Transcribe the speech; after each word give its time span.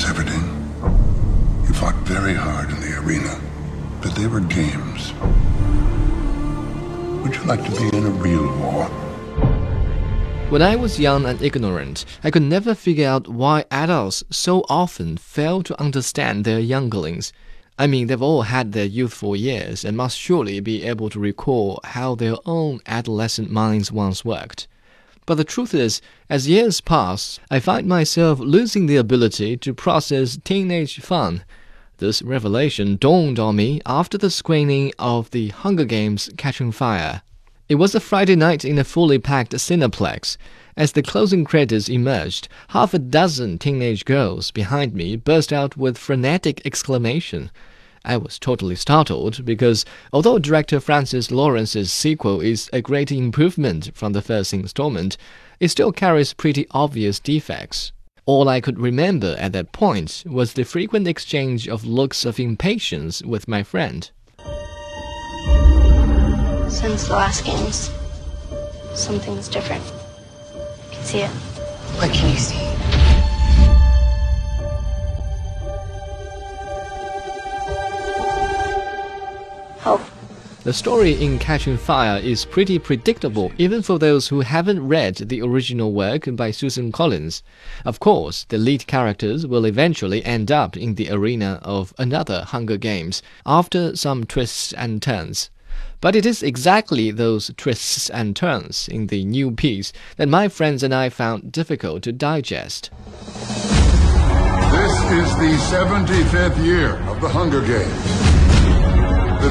was 0.00 0.10
Everdeen. 0.10 1.68
You 1.68 1.74
fought 1.74 1.94
very 2.04 2.34
hard 2.34 2.70
in 2.70 2.80
the 2.80 2.98
arena, 2.98 3.38
but 4.00 4.14
they 4.14 4.26
were 4.26 4.40
games. 4.40 5.12
Would 7.22 7.34
you 7.34 7.42
like 7.44 7.64
to 7.64 7.70
be 7.70 7.96
in 7.96 8.06
a 8.06 8.10
real 8.10 8.46
war? 8.58 8.86
When 10.48 10.62
I 10.62 10.76
was 10.76 10.98
young 10.98 11.26
and 11.26 11.40
ignorant, 11.42 12.04
I 12.24 12.30
could 12.30 12.42
never 12.42 12.74
figure 12.74 13.08
out 13.08 13.28
why 13.28 13.64
adults 13.70 14.24
so 14.30 14.64
often 14.68 15.16
fail 15.16 15.62
to 15.64 15.80
understand 15.80 16.44
their 16.44 16.60
younglings. 16.60 17.32
I 17.78 17.86
mean, 17.86 18.06
they've 18.06 18.22
all 18.22 18.42
had 18.42 18.72
their 18.72 18.86
youthful 18.86 19.36
years 19.36 19.84
and 19.84 19.96
must 19.96 20.18
surely 20.18 20.60
be 20.60 20.82
able 20.82 21.10
to 21.10 21.20
recall 21.20 21.80
how 21.84 22.14
their 22.14 22.36
own 22.46 22.80
adolescent 22.86 23.50
minds 23.50 23.92
once 23.92 24.24
worked. 24.24 24.66
But 25.30 25.36
the 25.36 25.44
truth 25.44 25.74
is, 25.74 26.02
as 26.28 26.48
years 26.48 26.80
pass, 26.80 27.38
I 27.52 27.60
find 27.60 27.86
myself 27.86 28.40
losing 28.40 28.86
the 28.86 28.96
ability 28.96 29.56
to 29.58 29.72
process 29.72 30.36
teenage 30.42 30.98
fun. 30.98 31.44
This 31.98 32.20
revelation 32.20 32.96
dawned 32.96 33.38
on 33.38 33.54
me 33.54 33.80
after 33.86 34.18
the 34.18 34.28
screening 34.28 34.92
of 34.98 35.30
The 35.30 35.50
Hunger 35.50 35.84
Games 35.84 36.30
Catching 36.36 36.72
Fire. 36.72 37.22
It 37.68 37.76
was 37.76 37.94
a 37.94 38.00
Friday 38.00 38.34
night 38.34 38.64
in 38.64 38.76
a 38.76 38.82
fully 38.82 39.20
packed 39.20 39.52
Cineplex. 39.52 40.36
As 40.76 40.90
the 40.90 41.02
closing 41.04 41.44
credits 41.44 41.88
emerged, 41.88 42.48
half 42.70 42.92
a 42.92 42.98
dozen 42.98 43.58
teenage 43.58 44.04
girls 44.04 44.50
behind 44.50 44.94
me 44.94 45.14
burst 45.14 45.52
out 45.52 45.76
with 45.76 45.96
frenetic 45.96 46.60
exclamation. 46.66 47.52
I 48.04 48.16
was 48.16 48.38
totally 48.38 48.76
startled 48.76 49.44
because 49.44 49.84
although 50.12 50.38
director 50.38 50.80
Francis 50.80 51.30
Lawrence's 51.30 51.92
sequel 51.92 52.40
is 52.40 52.70
a 52.72 52.80
great 52.80 53.12
improvement 53.12 53.90
from 53.94 54.12
the 54.14 54.22
first 54.22 54.54
installment, 54.54 55.16
it 55.58 55.68
still 55.68 55.92
carries 55.92 56.32
pretty 56.32 56.66
obvious 56.70 57.20
defects. 57.20 57.92
All 58.24 58.48
I 58.48 58.60
could 58.60 58.78
remember 58.78 59.36
at 59.38 59.52
that 59.52 59.72
point 59.72 60.24
was 60.26 60.52
the 60.52 60.64
frequent 60.64 61.06
exchange 61.08 61.68
of 61.68 61.84
looks 61.84 62.24
of 62.24 62.40
impatience 62.40 63.22
with 63.22 63.48
my 63.48 63.62
friend. 63.62 64.10
Since 66.70 67.08
the 67.08 67.14
last 67.14 67.44
games, 67.44 67.90
something's 68.94 69.48
different. 69.48 69.84
You 70.54 70.92
can 70.92 71.04
see 71.04 71.18
it. 71.20 71.30
What 71.98 72.10
can 72.12 72.30
you 72.30 72.38
see? 72.38 72.69
Hope. 79.80 80.02
The 80.62 80.74
story 80.74 81.12
in 81.24 81.38
Catching 81.38 81.78
Fire 81.78 82.20
is 82.20 82.44
pretty 82.44 82.78
predictable 82.78 83.50
even 83.56 83.80
for 83.80 83.98
those 83.98 84.28
who 84.28 84.40
haven't 84.40 84.86
read 84.86 85.14
the 85.16 85.40
original 85.40 85.94
work 85.94 86.28
by 86.36 86.50
Susan 86.50 86.92
Collins. 86.92 87.42
Of 87.86 87.98
course, 87.98 88.44
the 88.50 88.58
lead 88.58 88.86
characters 88.86 89.46
will 89.46 89.64
eventually 89.64 90.22
end 90.22 90.52
up 90.52 90.76
in 90.76 90.96
the 90.96 91.10
arena 91.10 91.60
of 91.62 91.94
another 91.96 92.44
Hunger 92.46 92.76
Games 92.76 93.22
after 93.46 93.96
some 93.96 94.24
twists 94.24 94.74
and 94.74 95.00
turns. 95.00 95.48
But 96.02 96.14
it 96.14 96.26
is 96.26 96.42
exactly 96.42 97.10
those 97.10 97.50
twists 97.56 98.10
and 98.10 98.36
turns 98.36 98.86
in 98.86 99.06
the 99.06 99.24
new 99.24 99.50
piece 99.50 99.94
that 100.18 100.28
my 100.28 100.48
friends 100.48 100.82
and 100.82 100.94
I 100.94 101.08
found 101.08 101.52
difficult 101.52 102.02
to 102.02 102.12
digest. 102.12 102.90
This 104.70 104.92
is 105.10 105.36
the 105.38 105.56
75th 105.72 106.62
year 106.62 106.96
of 107.08 107.22
the 107.22 107.30
Hunger 107.30 107.62
Games. 107.62 108.29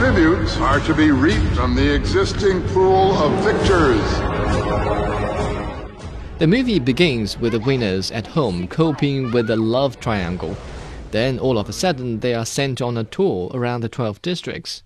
Tributes 0.00 0.56
are 0.56 0.80
to 0.80 0.94
be 0.94 1.10
reaped 1.10 1.54
from 1.54 1.74
the 1.74 1.94
existing 1.94 2.66
pool 2.68 3.12
of 3.18 3.44
victors. 3.44 4.00
The 6.38 6.46
movie 6.46 6.78
begins 6.78 7.36
with 7.36 7.52
the 7.52 7.60
winners 7.60 8.10
at 8.10 8.28
home 8.28 8.66
coping 8.66 9.30
with 9.30 9.48
the 9.48 9.58
love 9.58 10.00
triangle. 10.00 10.56
Then, 11.10 11.38
all 11.38 11.58
of 11.58 11.68
a 11.68 11.74
sudden, 11.74 12.20
they 12.20 12.32
are 12.32 12.46
sent 12.46 12.80
on 12.80 12.96
a 12.96 13.04
tour 13.04 13.50
around 13.52 13.82
the 13.82 13.90
12 13.90 14.22
districts. 14.22 14.82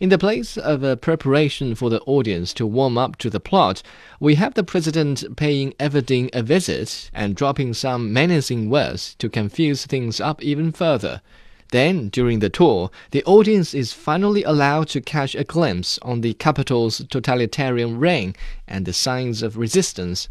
In 0.00 0.10
the 0.10 0.18
place 0.18 0.58
of 0.58 0.82
a 0.82 0.98
preparation 0.98 1.74
for 1.74 1.88
the 1.88 2.02
audience 2.02 2.52
to 2.52 2.66
warm 2.66 2.98
up 2.98 3.16
to 3.20 3.30
the 3.30 3.40
plot, 3.40 3.82
we 4.20 4.34
have 4.34 4.52
the 4.52 4.62
president 4.62 5.24
paying 5.38 5.72
Everdeen 5.80 6.28
a 6.34 6.42
visit 6.42 7.10
and 7.14 7.34
dropping 7.34 7.72
some 7.72 8.12
menacing 8.12 8.68
words 8.68 9.14
to 9.14 9.30
confuse 9.30 9.86
things 9.86 10.20
up 10.20 10.42
even 10.42 10.72
further. 10.72 11.22
Then, 11.70 12.08
during 12.08 12.38
the 12.38 12.48
tour, 12.48 12.90
the 13.10 13.22
audience 13.24 13.74
is 13.74 13.92
finally 13.92 14.42
allowed 14.42 14.88
to 14.88 15.02
catch 15.02 15.34
a 15.34 15.44
glimpse 15.44 15.98
on 16.00 16.22
the 16.22 16.32
Capitol's 16.34 17.04
totalitarian 17.10 17.98
reign 17.98 18.34
and 18.66 18.86
the 18.86 18.94
signs 18.94 19.42
of 19.42 19.58
resistance, 19.58 20.28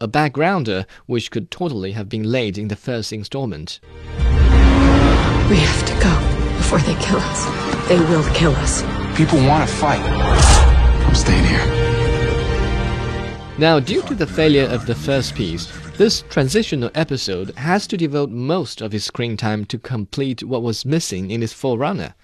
a 0.00 0.08
backgrounder 0.08 0.86
which 1.04 1.30
could 1.30 1.50
totally 1.50 1.92
have 1.92 2.08
been 2.08 2.30
laid 2.30 2.56
in 2.56 2.68
the 2.68 2.76
first 2.76 3.12
installment. 3.12 3.80
We 5.50 5.56
have 5.56 5.84
to 5.86 5.94
go 6.02 6.56
before 6.56 6.78
they 6.78 6.94
kill 7.02 7.18
us. 7.18 7.88
They 7.88 7.98
will 7.98 8.24
kill 8.32 8.52
us. 8.56 8.82
People 9.16 9.38
want 9.46 9.68
to 9.68 9.74
fight. 9.76 10.00
I'm 10.00 11.14
staying 11.14 11.44
here. 11.44 11.87
Now, 13.58 13.80
due 13.80 14.02
to 14.02 14.14
the 14.14 14.24
failure 14.24 14.66
of 14.66 14.86
the 14.86 14.94
first 14.94 15.34
piece, 15.34 15.66
this 15.96 16.22
transitional 16.30 16.92
episode 16.94 17.50
has 17.56 17.88
to 17.88 17.96
devote 17.96 18.30
most 18.30 18.80
of 18.80 18.94
its 18.94 19.06
screen 19.06 19.36
time 19.36 19.64
to 19.64 19.80
complete 19.80 20.44
what 20.44 20.62
was 20.62 20.84
missing 20.84 21.32
in 21.32 21.42
its 21.42 21.52
forerunner. 21.52 22.14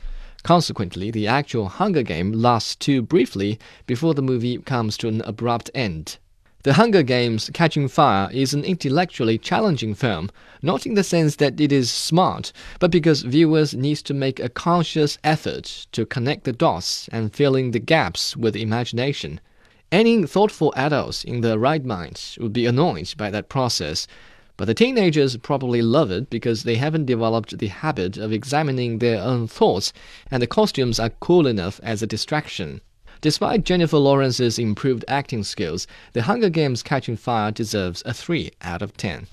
Consequently, 0.44 1.10
the 1.10 1.26
actual 1.26 1.68
Hunger 1.68 2.04
Game 2.04 2.30
lasts 2.30 2.76
too 2.76 3.02
briefly 3.02 3.58
before 3.84 4.14
the 4.14 4.22
movie 4.22 4.58
comes 4.58 4.96
to 4.98 5.08
an 5.08 5.22
abrupt 5.22 5.72
end. 5.74 6.18
The 6.62 6.74
Hunger 6.74 7.02
Games 7.02 7.50
Catching 7.52 7.88
Fire 7.88 8.30
is 8.32 8.54
an 8.54 8.62
intellectually 8.62 9.36
challenging 9.36 9.96
film, 9.96 10.30
not 10.62 10.86
in 10.86 10.94
the 10.94 11.02
sense 11.02 11.34
that 11.36 11.60
it 11.60 11.72
is 11.72 11.90
smart, 11.90 12.52
but 12.78 12.92
because 12.92 13.22
viewers 13.22 13.74
need 13.74 13.96
to 13.96 14.14
make 14.14 14.38
a 14.38 14.48
conscious 14.48 15.18
effort 15.24 15.88
to 15.90 16.06
connect 16.06 16.44
the 16.44 16.52
dots 16.52 17.08
and 17.08 17.34
fill 17.34 17.56
in 17.56 17.72
the 17.72 17.80
gaps 17.80 18.36
with 18.36 18.54
imagination. 18.54 19.40
Any 19.94 20.26
thoughtful 20.26 20.74
adults 20.74 21.22
in 21.22 21.40
their 21.40 21.56
right 21.56 21.84
minds 21.84 22.36
would 22.40 22.52
be 22.52 22.66
annoyed 22.66 23.14
by 23.16 23.30
that 23.30 23.48
process, 23.48 24.08
but 24.56 24.64
the 24.64 24.74
teenagers 24.74 25.36
probably 25.36 25.82
love 25.82 26.10
it 26.10 26.28
because 26.30 26.64
they 26.64 26.74
haven't 26.74 27.06
developed 27.06 27.56
the 27.56 27.68
habit 27.68 28.16
of 28.16 28.32
examining 28.32 28.98
their 28.98 29.22
own 29.22 29.46
thoughts, 29.46 29.92
and 30.32 30.42
the 30.42 30.48
costumes 30.48 30.98
are 30.98 31.10
cool 31.20 31.46
enough 31.46 31.78
as 31.84 32.02
a 32.02 32.08
distraction. 32.08 32.80
Despite 33.20 33.62
Jennifer 33.62 33.98
Lawrence's 33.98 34.58
improved 34.58 35.04
acting 35.06 35.44
skills, 35.44 35.86
The 36.12 36.22
Hunger 36.22 36.50
Games 36.50 36.82
Catching 36.82 37.16
Fire 37.16 37.52
deserves 37.52 38.02
a 38.04 38.12
3 38.12 38.50
out 38.62 38.82
of 38.82 38.96
10. 38.96 39.28